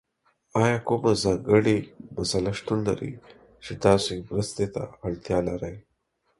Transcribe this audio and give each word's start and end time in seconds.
ایا 0.59 0.77
کومه 0.87 1.11
ځانګړې 1.23 1.77
مسله 2.15 2.51
شتون 2.57 2.79
لري 2.87 3.13
چې 3.63 3.71
تاسو 3.83 4.09
یې 4.15 4.21
مرستې 4.29 4.65
ته 4.73 4.83
اړتیا 5.05 5.39
لرئ؟ 5.49 5.75